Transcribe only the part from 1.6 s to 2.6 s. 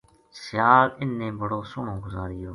سوہنو گُزاریو